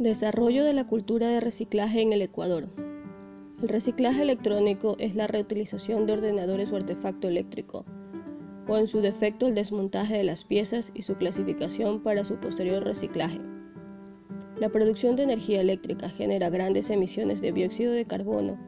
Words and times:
Desarrollo 0.00 0.64
de 0.64 0.72
la 0.72 0.86
cultura 0.86 1.28
de 1.28 1.40
reciclaje 1.40 2.00
en 2.00 2.14
el 2.14 2.22
Ecuador. 2.22 2.68
El 3.62 3.68
reciclaje 3.68 4.22
electrónico 4.22 4.96
es 4.98 5.14
la 5.14 5.26
reutilización 5.26 6.06
de 6.06 6.14
ordenadores 6.14 6.72
o 6.72 6.76
artefacto 6.76 7.28
eléctrico, 7.28 7.84
o 8.66 8.78
en 8.78 8.86
su 8.86 9.02
defecto 9.02 9.46
el 9.46 9.54
desmontaje 9.54 10.16
de 10.16 10.24
las 10.24 10.44
piezas 10.44 10.90
y 10.94 11.02
su 11.02 11.16
clasificación 11.16 12.02
para 12.02 12.24
su 12.24 12.36
posterior 12.36 12.82
reciclaje. 12.82 13.42
La 14.58 14.70
producción 14.70 15.16
de 15.16 15.24
energía 15.24 15.60
eléctrica 15.60 16.08
genera 16.08 16.48
grandes 16.48 16.88
emisiones 16.88 17.42
de 17.42 17.52
dióxido 17.52 17.92
de 17.92 18.06
carbono, 18.06 18.58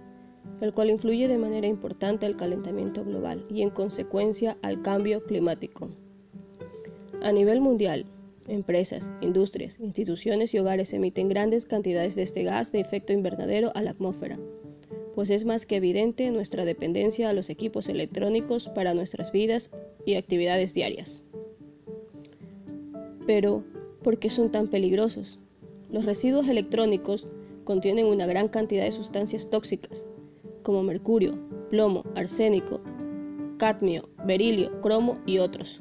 el 0.60 0.74
cual 0.74 0.90
influye 0.90 1.28
de 1.28 1.38
manera 1.38 1.66
importante 1.66 2.26
al 2.26 2.36
calentamiento 2.36 3.06
global 3.06 3.46
y 3.48 3.62
en 3.62 3.70
consecuencia 3.70 4.58
al 4.60 4.82
cambio 4.82 5.24
climático. 5.24 5.88
A 7.22 7.32
nivel 7.32 7.62
mundial, 7.62 8.04
Empresas, 8.48 9.12
industrias, 9.20 9.78
instituciones 9.78 10.52
y 10.52 10.58
hogares 10.58 10.92
emiten 10.92 11.28
grandes 11.28 11.64
cantidades 11.64 12.16
de 12.16 12.22
este 12.22 12.42
gas 12.42 12.72
de 12.72 12.80
efecto 12.80 13.12
invernadero 13.12 13.70
a 13.76 13.82
la 13.82 13.90
atmósfera, 13.90 14.38
pues 15.14 15.30
es 15.30 15.44
más 15.44 15.64
que 15.64 15.76
evidente 15.76 16.28
nuestra 16.30 16.64
dependencia 16.64 17.28
a 17.28 17.34
los 17.34 17.50
equipos 17.50 17.88
electrónicos 17.88 18.68
para 18.68 18.94
nuestras 18.94 19.30
vidas 19.30 19.70
y 20.04 20.16
actividades 20.16 20.74
diarias. 20.74 21.22
Pero, 23.26 23.62
¿por 24.02 24.18
qué 24.18 24.28
son 24.28 24.50
tan 24.50 24.66
peligrosos? 24.66 25.38
Los 25.88 26.04
residuos 26.04 26.48
electrónicos 26.48 27.28
contienen 27.62 28.06
una 28.06 28.26
gran 28.26 28.48
cantidad 28.48 28.82
de 28.82 28.90
sustancias 28.90 29.50
tóxicas, 29.50 30.08
como 30.64 30.82
mercurio, 30.82 31.38
plomo, 31.70 32.02
arsénico, 32.16 32.80
cadmio, 33.58 34.08
berilio, 34.26 34.80
cromo 34.80 35.18
y 35.26 35.38
otros 35.38 35.80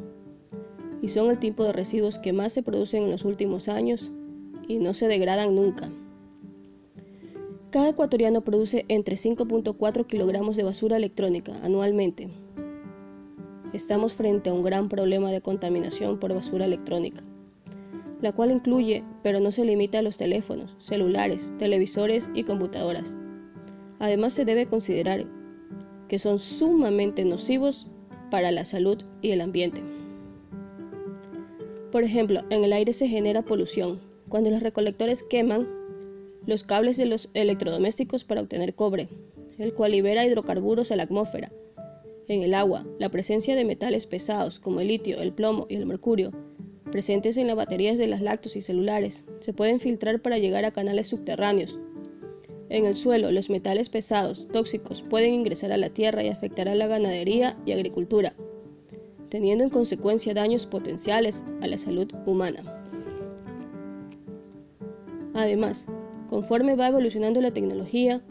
y 1.02 1.10
son 1.10 1.30
el 1.30 1.40
tipo 1.40 1.64
de 1.64 1.74
residuos 1.74 2.20
que 2.20 2.34
más 2.34 2.54
se 2.54 2.64
producen 2.64 3.04
en 3.04 3.12
los 3.12 3.26
últimos 3.26 3.68
años 3.68 4.12
y 4.68 4.78
no 4.78 4.94
se 4.94 5.08
degradan 5.08 5.56
nunca. 5.56 5.90
Cada 7.72 7.90
ecuatoriano 7.90 8.42
produce 8.42 8.86
entre 8.90 9.16
5.4 9.16 10.06
kilogramos 10.06 10.58
de 10.58 10.64
basura 10.64 10.98
electrónica 10.98 11.54
anualmente. 11.64 12.30
Estamos 13.74 14.14
frente 14.14 14.50
a 14.50 14.54
un 14.54 14.64
gran 14.64 14.90
problema 14.90 15.32
de 15.32 15.40
contaminación 15.40 16.20
por 16.20 16.34
basura 16.34 16.66
electrónica, 16.66 17.24
la 18.22 18.34
cual 18.34 18.52
incluye, 18.52 19.06
pero 19.24 19.40
no 19.40 19.54
se 19.54 19.64
limita 19.64 20.00
a 20.00 20.02
los 20.02 20.18
teléfonos, 20.18 20.76
celulares, 20.80 21.56
televisores 21.58 22.30
y 22.34 22.44
computadoras. 22.44 23.18
Además 24.00 24.34
se 24.34 24.44
debe 24.44 24.66
considerar 24.66 25.26
que 26.10 26.20
son 26.20 26.40
sumamente 26.40 27.24
nocivos 27.24 27.88
para 28.30 28.52
la 28.52 28.66
salud 28.66 29.02
y 29.22 29.32
el 29.32 29.40
ambiente. 29.40 29.82
Por 31.92 32.06
ejemplo, 32.06 32.44
en 32.50 32.64
el 32.64 32.72
aire 32.72 32.94
se 32.94 33.10
genera 33.10 33.42
polución 33.42 34.00
cuando 34.30 34.50
los 34.50 34.64
recolectores 34.64 35.24
queman 35.24 35.68
los 36.46 36.64
cables 36.64 36.96
de 36.96 37.06
los 37.06 37.30
electrodomésticos 37.34 38.24
para 38.24 38.40
obtener 38.40 38.76
cobre, 38.76 39.10
el 39.58 39.74
cual 39.74 39.92
libera 39.92 40.26
hidrocarburos 40.26 40.92
a 40.92 40.96
la 40.96 41.04
atmósfera. 41.04 41.52
En 42.30 42.44
el 42.44 42.54
agua, 42.54 42.88
la 42.98 43.10
presencia 43.10 43.58
de 43.58 43.66
metales 43.66 44.06
pesados 44.08 44.62
como 44.62 44.80
el 44.80 44.88
litio, 44.88 45.20
el 45.22 45.34
plomo 45.34 45.68
y 45.70 45.76
el 45.76 45.86
mercurio, 45.86 46.32
presentes 46.92 47.36
en 47.36 47.48
las 47.48 47.58
baterías 47.58 47.98
de 47.98 48.08
las 48.08 48.22
lactos 48.22 48.56
y 48.56 48.62
celulares, 48.62 49.26
se 49.42 49.52
pueden 49.52 49.82
filtrar 49.82 50.22
para 50.22 50.38
llegar 50.38 50.64
a 50.64 50.72
canales 50.72 51.08
subterráneos. 51.08 51.78
En 52.70 52.86
el 52.86 52.96
suelo, 52.96 53.34
los 53.34 53.50
metales 53.50 53.90
pesados, 53.90 54.48
tóxicos, 54.48 55.02
pueden 55.02 55.34
ingresar 55.34 55.74
a 55.74 55.78
la 55.78 55.90
tierra 55.90 56.24
y 56.24 56.30
afectar 56.30 56.70
a 56.70 56.76
la 56.76 56.88
ganadería 56.88 57.58
y 57.66 57.74
agricultura 57.74 58.34
teniendo 59.32 59.64
en 59.64 59.70
consecuencia 59.70 60.34
daños 60.34 60.66
potenciales 60.66 61.46
a 61.62 61.68
la 61.68 61.78
salud 61.78 62.12
humana. 62.26 62.64
Además, 65.34 65.88
conforme 66.30 66.76
va 66.76 66.90
evolucionando 66.90 67.40
la 67.40 67.54
tecnología, 67.54 68.22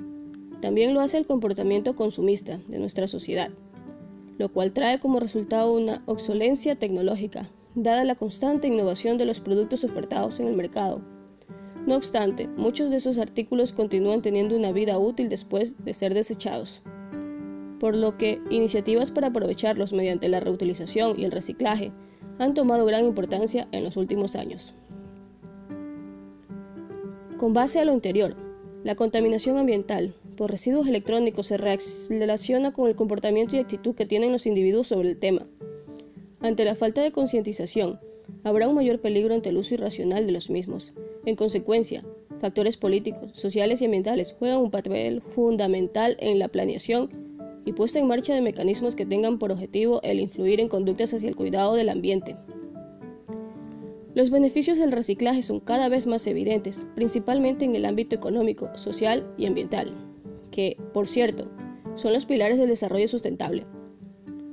también 0.60 0.92
lo 0.92 1.00
hace 1.00 1.16
el 1.16 1.26
comportamiento 1.26 1.96
consumista 1.96 2.60
de 2.68 2.78
nuestra 2.78 3.08
sociedad, 3.08 3.50
lo 4.36 4.50
cual 4.50 4.72
trae 4.72 5.00
como 5.00 5.20
resultado 5.20 5.72
una 5.72 6.02
obsolencia 6.04 6.76
tecnológica, 6.76 7.48
dada 7.74 8.04
la 8.04 8.14
constante 8.14 8.68
innovación 8.68 9.16
de 9.16 9.24
los 9.24 9.40
productos 9.40 9.84
ofertados 9.84 10.38
en 10.38 10.48
el 10.48 10.54
mercado. 10.54 11.00
No 11.86 11.96
obstante, 11.96 12.46
muchos 12.58 12.90
de 12.90 12.96
esos 12.96 13.16
artículos 13.16 13.72
continúan 13.72 14.20
teniendo 14.20 14.54
una 14.54 14.70
vida 14.70 14.98
útil 14.98 15.30
después 15.30 15.82
de 15.82 15.94
ser 15.94 16.12
desechados 16.12 16.82
por 17.80 17.96
lo 17.96 18.16
que 18.16 18.40
iniciativas 18.50 19.10
para 19.10 19.28
aprovecharlos 19.28 19.92
mediante 19.92 20.28
la 20.28 20.38
reutilización 20.38 21.18
y 21.18 21.24
el 21.24 21.32
reciclaje 21.32 21.90
han 22.38 22.54
tomado 22.54 22.84
gran 22.84 23.06
importancia 23.06 23.66
en 23.72 23.82
los 23.82 23.96
últimos 23.96 24.36
años. 24.36 24.74
Con 27.38 27.54
base 27.54 27.80
a 27.80 27.84
lo 27.86 27.92
anterior, 27.92 28.36
la 28.84 28.94
contaminación 28.94 29.56
ambiental 29.56 30.14
por 30.36 30.50
residuos 30.50 30.86
electrónicos 30.86 31.46
se 31.46 31.56
relaciona 31.56 32.72
con 32.72 32.88
el 32.88 32.96
comportamiento 32.96 33.56
y 33.56 33.58
actitud 33.58 33.94
que 33.94 34.06
tienen 34.06 34.30
los 34.30 34.46
individuos 34.46 34.86
sobre 34.86 35.08
el 35.08 35.18
tema. 35.18 35.46
Ante 36.40 36.64
la 36.64 36.74
falta 36.74 37.02
de 37.02 37.12
concientización, 37.12 37.98
habrá 38.44 38.68
un 38.68 38.74
mayor 38.74 39.00
peligro 39.00 39.34
ante 39.34 39.48
el 39.48 39.56
uso 39.56 39.74
irracional 39.74 40.26
de 40.26 40.32
los 40.32 40.50
mismos. 40.50 40.92
En 41.24 41.36
consecuencia, 41.36 42.04
factores 42.40 42.76
políticos, 42.76 43.30
sociales 43.34 43.80
y 43.80 43.86
ambientales 43.86 44.34
juegan 44.38 44.60
un 44.60 44.70
papel 44.70 45.22
fundamental 45.34 46.16
en 46.20 46.38
la 46.38 46.48
planeación 46.48 47.19
y 47.64 47.72
puesta 47.72 47.98
en 47.98 48.06
marcha 48.06 48.34
de 48.34 48.40
mecanismos 48.40 48.96
que 48.96 49.06
tengan 49.06 49.38
por 49.38 49.52
objetivo 49.52 50.00
el 50.02 50.20
influir 50.20 50.60
en 50.60 50.68
conductas 50.68 51.12
hacia 51.12 51.28
el 51.28 51.36
cuidado 51.36 51.74
del 51.74 51.88
ambiente. 51.88 52.36
Los 54.14 54.30
beneficios 54.30 54.78
del 54.78 54.92
reciclaje 54.92 55.42
son 55.42 55.60
cada 55.60 55.88
vez 55.88 56.06
más 56.06 56.26
evidentes, 56.26 56.86
principalmente 56.94 57.64
en 57.64 57.76
el 57.76 57.84
ámbito 57.84 58.16
económico, 58.16 58.68
social 58.76 59.32
y 59.36 59.46
ambiental, 59.46 59.94
que, 60.50 60.76
por 60.92 61.06
cierto, 61.06 61.48
son 61.94 62.12
los 62.12 62.26
pilares 62.26 62.58
del 62.58 62.68
desarrollo 62.68 63.06
sustentable, 63.06 63.66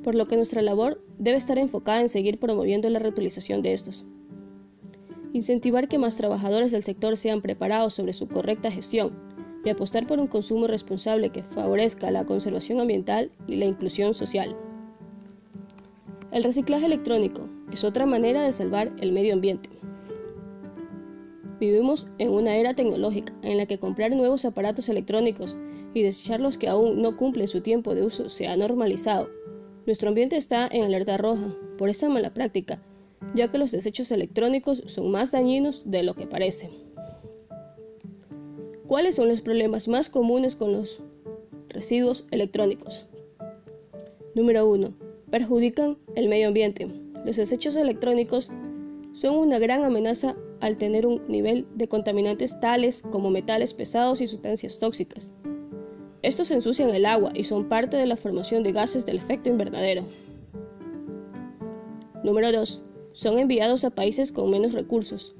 por 0.04 0.14
lo 0.14 0.28
que 0.28 0.36
nuestra 0.36 0.62
labor 0.62 1.04
debe 1.18 1.38
estar 1.38 1.58
enfocada 1.58 2.02
en 2.02 2.10
seguir 2.10 2.40
promoviendo 2.40 2.90
la 2.90 3.00
reutilización 3.00 3.62
de 3.64 3.74
estos. 3.74 4.06
Incentivar 5.34 5.88
que 5.88 5.98
más 5.98 6.18
trabajadores 6.18 6.72
del 6.72 6.84
sector 6.84 7.18
sean 7.18 7.42
preparados 7.42 7.96
sobre 7.96 8.14
su 8.14 8.28
correcta 8.28 8.72
gestión 8.72 9.27
y 9.64 9.70
apostar 9.70 10.08
por 10.08 10.20
un 10.20 10.28
consumo 10.28 10.68
responsable 10.68 11.30
que 11.30 11.44
favorezca 11.44 12.12
la 12.12 12.26
conservación 12.26 12.80
ambiental 12.80 13.32
y 13.48 13.56
la 13.56 13.66
inclusión 13.66 14.14
social. 14.14 14.56
El 16.32 16.44
reciclaje 16.44 16.86
electrónico 16.86 17.48
es 17.72 17.84
otra 17.84 18.06
manera 18.06 18.42
de 18.44 18.54
salvar 18.54 18.92
el 19.00 19.12
medio 19.12 19.34
ambiente. 19.34 19.70
Vivimos 21.60 22.08
en 22.20 22.30
una 22.30 22.56
era 22.56 22.76
tecnológica 22.76 23.34
en 23.42 23.58
la 23.58 23.66
que 23.66 23.80
comprar 23.80 24.16
nuevos 24.16 24.46
aparatos 24.46 24.90
electrónicos 24.90 25.58
y 25.94 26.04
desechar 26.04 26.40
los 26.40 26.58
que 26.58 26.68
aún 26.68 27.02
no 27.02 27.18
cumplen 27.18 27.48
su 27.48 27.62
tiempo 27.62 27.96
de 27.96 28.04
uso 28.04 28.30
se 28.30 28.48
ha 28.48 28.56
normalizado. 28.56 29.30
Nuestro 29.86 30.10
ambiente 30.10 30.38
está 30.38 30.68
en 30.72 30.84
alerta 30.84 31.18
roja 31.18 31.56
por 31.78 31.90
esta 31.90 32.10
mala 32.10 32.34
práctica, 32.34 32.82
ya 33.34 33.48
que 33.48 33.58
los 33.58 33.72
desechos 33.72 34.12
electrónicos 34.12 34.84
son 34.86 35.10
más 35.10 35.32
dañinos 35.32 35.84
de 35.90 36.04
lo 36.04 36.14
que 36.14 36.28
parecen. 36.28 36.87
¿Cuáles 38.88 39.16
son 39.16 39.28
los 39.28 39.42
problemas 39.42 39.90
más 39.90 40.10
comunes 40.10 40.56
con 40.56 40.72
los 40.72 41.02
residuos 41.68 42.26
electrónicos? 42.32 43.06
Número 44.34 44.66
1. 44.66 44.94
Perjudican 45.30 45.98
el 46.16 46.30
medio 46.30 46.48
ambiente. 46.48 46.88
Los 47.26 47.36
desechos 47.36 47.76
electrónicos 47.76 48.50
son 49.12 49.36
una 49.36 49.60
gran 49.60 49.84
amenaza 49.84 50.38
al 50.62 50.78
tener 50.78 51.06
un 51.06 51.22
nivel 51.28 51.68
de 51.76 51.90
contaminantes 51.90 52.62
tales 52.62 53.04
como 53.12 53.30
metales 53.30 53.74
pesados 53.74 54.22
y 54.22 54.28
sustancias 54.28 54.80
tóxicas. 54.80 55.34
Estos 56.22 56.50
ensucian 56.52 56.92
el 56.92 57.06
agua 57.06 57.34
y 57.36 57.44
son 57.44 57.68
parte 57.68 57.98
de 57.98 58.06
la 58.06 58.16
formación 58.16 58.64
de 58.64 58.72
gases 58.72 59.06
del 59.06 59.18
efecto 59.18 59.50
invernadero. 59.50 60.06
Número 62.24 62.54
2. 62.54 62.86
Son 63.12 63.38
enviados 63.38 63.84
a 63.84 63.90
países 63.90 64.32
con 64.32 64.50
menos 64.50 64.72
recursos. 64.72 65.36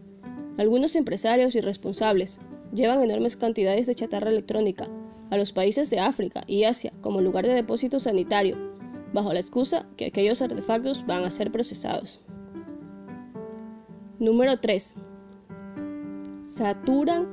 Algunos 0.58 0.98
empresarios 0.98 1.56
irresponsables 1.56 2.42
llevan 2.74 3.02
enormes 3.02 3.38
cantidades 3.38 3.86
de 3.86 3.96
chatarra 3.96 4.30
electrónica 4.30 4.88
a 5.30 5.38
los 5.38 5.52
países 5.52 5.90
de 5.90 6.00
África 6.00 6.44
y 6.48 6.64
Asia 6.64 6.94
como 7.02 7.22
lugar 7.22 7.46
de 7.46 7.54
depósito 7.54 8.00
sanitario, 8.00 8.58
bajo 9.14 9.34
la 9.34 9.40
excusa 9.40 9.88
que 9.98 10.06
aquellos 10.06 10.42
artefactos 10.42 11.06
van 11.06 11.24
a 11.24 11.32
ser 11.32 11.52
procesados. 11.52 12.22
Número 14.20 14.58
3. 14.58 14.96
Saturan 16.46 17.28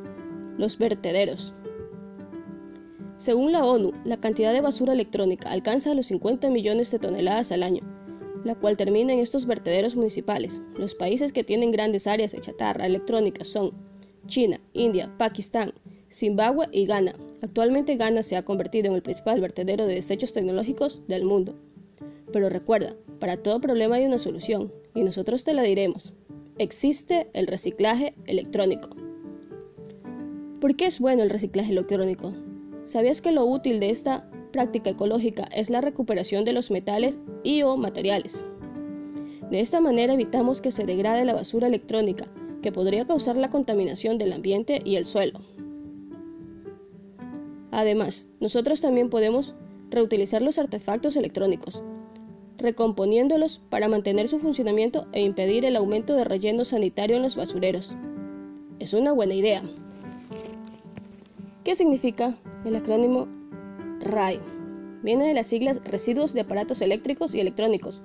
los 0.59 0.79
vertederos. 0.79 1.55
Según 3.17 3.53
la 3.53 3.65
ONU, 3.65 3.93
la 4.05 4.19
cantidad 4.19 4.53
de 4.53 4.61
basura 4.61 4.93
electrónica 4.93 5.51
alcanza 5.51 5.95
los 5.95 6.07
50 6.07 6.51
millones 6.51 6.91
de 6.91 6.99
toneladas 6.99 7.53
al 7.53 7.63
año, 7.63 7.83
la 8.45 8.55
cual 8.55 8.77
termina 8.77 9.13
en 9.13 9.21
estos 9.21 9.47
vertederos 9.47 9.97
municipales. 9.97 10.61
Los 10.77 10.95
países 10.95 11.33
que 11.33 11.45
tienen 11.45 11.71
grandes 11.71 12.07
áreas 12.07 12.33
de 12.33 12.41
chatarra 12.41 12.87
electrónica 12.87 13.45
son 13.45 13.73
China, 14.27 14.61
India, 14.73 15.13
Pakistán, 15.19 15.75
Zimbabue 16.11 16.69
y 16.73 16.87
Ghana. 16.87 17.17
Actualmente 17.43 17.97
Ghana 17.97 18.23
se 18.23 18.37
ha 18.37 18.45
convertido 18.45 18.89
en 18.89 18.95
el 18.95 19.03
principal 19.03 19.41
vertedero 19.41 19.87
de 19.87 19.97
desechos 19.97 20.33
tecnológicos 20.33 21.07
del 21.09 21.25
mundo. 21.25 21.55
Pero 22.33 22.49
recuerda, 22.49 22.95
para 23.21 23.37
todo 23.37 23.61
problema 23.61 23.97
hay 23.97 24.07
una 24.07 24.19
solución, 24.19 24.73
y 24.95 25.03
nosotros 25.03 25.45
te 25.45 25.55
la 25.55 25.63
diremos. 25.63 26.13
Existe 26.59 27.29
el 27.33 27.47
reciclaje 27.47 28.15
electrónico. 28.27 28.91
¿Por 30.61 30.77
qué 30.77 30.87
es 30.87 31.01
bueno 31.01 31.23
el 31.23 31.31
reciclaje 31.31 31.73
electrónico? 31.73 32.33
¿Sabías 32.85 33.21
que 33.21 33.33
lo 33.33 33.45
útil 33.45 33.81
de 33.81 33.91
esta 33.91 34.31
práctica 34.53 34.91
ecológica 34.91 35.45
es 35.55 35.69
la 35.69 35.81
recuperación 35.81 36.45
de 36.45 36.53
los 36.53 36.71
metales 36.71 37.19
y 37.43 37.63
o 37.63 37.77
materiales? 37.77 38.45
De 39.51 39.61
esta 39.61 39.81
manera 39.81 40.15
evitamos 40.15 40.63
que 40.63 40.71
se 40.71 40.85
degrade 40.87 41.25
la 41.25 41.35
basura 41.35 41.67
electrónica, 41.67 42.27
que 42.65 42.73
podría 42.73 43.07
causar 43.07 43.37
la 43.37 43.51
contaminación 43.51 44.17
del 44.17 44.33
ambiente 44.33 44.81
y 44.87 44.97
el 44.97 45.05
suelo. 45.05 45.43
Además, 47.71 48.31
nosotros 48.41 48.81
también 48.81 49.11
podemos 49.11 49.55
reutilizar 49.91 50.41
los 50.41 50.59
artefactos 50.59 51.17
electrónicos, 51.17 51.83
recomponiéndolos 52.57 53.61
para 53.69 53.89
mantener 53.89 54.29
su 54.29 54.39
funcionamiento 54.39 55.07
e 55.13 55.21
impedir 55.21 55.67
el 55.67 55.77
aumento 55.77 56.15
de 56.15 56.25
relleno 56.25 56.65
sanitario 56.65 57.17
en 57.17 57.23
los 57.23 57.37
basureros. 57.37 57.97
Es 58.79 58.95
una 58.95 59.13
buena 59.13 59.35
idea. 59.35 59.63
¿Qué 61.65 61.77
significa 61.77 62.35
el 62.65 62.77
acrónimo 62.77 63.29
RAI? 64.01 64.41
Viene 65.03 65.27
de 65.29 65.35
las 65.35 65.49
siglas 65.49 65.83
Residuos 65.85 66.33
de 66.33 66.41
aparatos 66.41 66.81
eléctricos 66.81 67.35
y 67.35 67.41
electrónicos. 67.41 68.01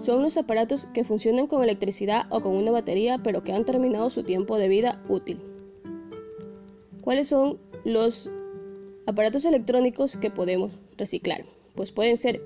Son 0.00 0.22
los 0.22 0.36
aparatos 0.36 0.86
que 0.94 1.04
funcionan 1.04 1.46
con 1.46 1.62
electricidad 1.62 2.26
o 2.30 2.40
con 2.40 2.56
una 2.56 2.70
batería 2.70 3.18
pero 3.22 3.42
que 3.42 3.52
han 3.52 3.64
terminado 3.64 4.10
su 4.10 4.22
tiempo 4.22 4.58
de 4.58 4.68
vida 4.68 5.02
útil. 5.08 5.40
¿Cuáles 7.02 7.28
son 7.28 7.58
los 7.84 8.30
aparatos 9.06 9.44
electrónicos 9.44 10.16
que 10.16 10.30
podemos 10.30 10.78
reciclar? 10.96 11.44
Pues 11.74 11.92
pueden 11.92 12.16
ser 12.16 12.42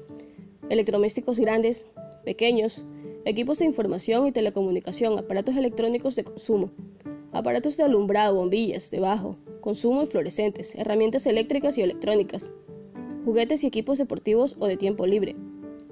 electrodomésticos 0.70 1.38
grandes, 1.38 1.88
pequeños, 2.24 2.84
equipos 3.24 3.58
de 3.58 3.66
información 3.66 4.26
y 4.26 4.32
telecomunicación, 4.32 5.18
aparatos 5.18 5.56
electrónicos 5.56 6.16
de 6.16 6.24
consumo, 6.24 6.70
aparatos 7.32 7.76
de 7.76 7.84
alumbrado, 7.84 8.36
bombillas 8.36 8.90
de 8.90 9.00
bajo 9.00 9.36
consumo 9.66 10.04
y 10.04 10.06
fluorescentes, 10.06 10.76
herramientas 10.76 11.26
eléctricas 11.26 11.76
y 11.76 11.82
electrónicas, 11.82 12.52
juguetes 13.24 13.64
y 13.64 13.66
equipos 13.66 13.98
deportivos 13.98 14.54
o 14.60 14.68
de 14.68 14.76
tiempo 14.76 15.08
libre, 15.08 15.34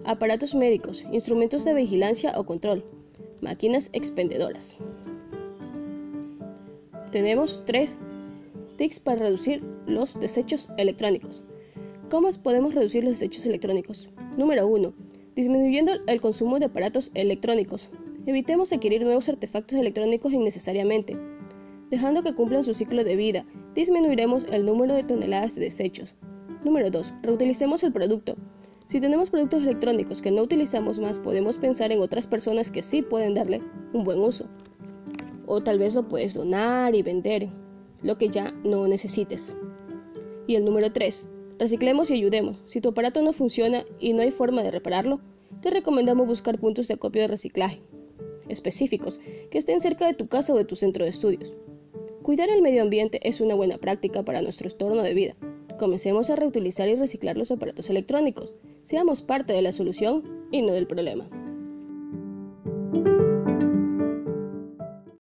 aparatos 0.05 0.55
médicos, 0.55 1.05
instrumentos 1.13 1.65
de 1.65 1.75
vigilancia 1.75 2.39
o 2.39 2.45
control, 2.45 2.85
máquinas 3.41 3.91
expendedoras. 3.93 4.77
Tenemos 7.13 7.63
tres 7.65 7.99
tips 8.77 9.01
para 9.01 9.21
reducir 9.21 9.63
los 9.87 10.19
desechos 10.19 10.69
electrónicos. 10.77 11.45
¿Cómo 12.11 12.29
podemos 12.43 12.75
reducir 12.75 13.05
los 13.05 13.13
desechos 13.13 13.47
electrónicos? 13.47 14.11
Número 14.37 14.67
1. 14.67 14.93
Disminuyendo 15.37 15.93
el 16.07 16.21
consumo 16.21 16.59
de 16.59 16.67
aparatos 16.67 17.11
electrónicos. 17.15 17.91
Evitemos 18.27 18.73
adquirir 18.73 19.05
nuevos 19.05 19.29
artefactos 19.29 19.79
electrónicos 19.79 20.33
innecesariamente. 20.33 21.17
Dejando 21.91 22.23
que 22.23 22.35
cumplan 22.35 22.65
su 22.65 22.75
ciclo 22.75 23.05
de 23.05 23.17
vida, 23.17 23.47
disminuiremos 23.75 24.45
el 24.51 24.65
número 24.65 24.95
de 24.95 25.05
toneladas 25.05 25.55
de 25.55 25.63
desechos. 25.63 26.15
Número 26.65 26.91
2. 26.91 27.13
Reutilicemos 27.23 27.85
el 27.85 27.93
producto. 27.93 28.37
Si 28.87 29.01
tenemos 29.01 29.31
productos 29.31 29.63
electrónicos 29.63 30.21
que 30.21 30.31
no 30.31 30.43
utilizamos 30.43 30.99
más, 30.99 31.19
podemos 31.19 31.59
pensar 31.59 31.91
en 31.93 32.01
otras 32.01 32.27
personas 32.27 32.71
que 32.71 32.83
sí 32.83 33.03
pueden 33.03 33.35
darle 33.35 33.63
un 33.93 34.05
buen 34.05 34.21
uso. 34.21 34.47
O 35.47 35.63
tal 35.63 35.79
vez 35.79 35.95
lo 35.95 36.09
puedes 36.09 36.35
donar 36.35 36.95
y 36.95 37.03
vender, 37.03 37.49
lo 38.03 38.19
que 38.19 38.29
ya 38.29 38.53
no 38.65 38.87
necesites. 38.87 39.57
Y 40.47 40.57
el 40.57 40.65
número 40.65 40.93
3. 40.93 41.31
Reciclemos 41.59 42.11
y 42.11 42.15
ayudemos. 42.15 42.63
Si 42.67 42.81
tu 42.81 42.91
aparato 42.91 43.23
no 43.23 43.33
funciona 43.33 43.85
y 43.99 44.13
no 44.13 44.23
hay 44.23 44.31
forma 44.31 44.63
de 44.63 44.71
repararlo, 44.71 45.21
te 45.61 45.71
recomendamos 45.71 46.27
buscar 46.27 46.59
puntos 46.59 46.89
de 46.89 46.95
acopio 46.95 47.23
de 47.23 47.29
reciclaje 47.29 47.81
específicos 48.49 49.21
que 49.51 49.59
estén 49.59 49.81
cerca 49.81 50.07
de 50.07 50.15
tu 50.15 50.29
casa 50.29 50.53
o 50.53 50.57
de 50.57 50.65
tu 50.65 50.77
centro 50.77 51.05
de 51.05 51.11
estudios. 51.11 51.53
Cuidar 52.23 52.49
el 52.51 52.63
medio 52.63 52.83
ambiente 52.83 53.21
es 53.29 53.41
una 53.41 53.55
buena 53.55 53.79
práctica 53.79 54.23
para 54.23 54.43
nuestro 54.43 54.69
entorno 54.69 55.03
de 55.03 55.15
vida. 55.15 55.37
Comencemos 55.79 56.31
a 56.31 56.37
reutilizar 56.37 56.89
y 56.89 56.95
reciclar 56.95 57.37
los 57.37 57.51
aparatos 57.51 57.91
electrónicos. 57.91 58.55
Seamos 58.85 59.23
parte 59.23 59.55
de 59.55 59.63
la 59.63 59.73
solución 59.73 60.23
y 60.53 60.61
no 60.61 60.75
del 60.75 60.87
problema. 60.87 61.27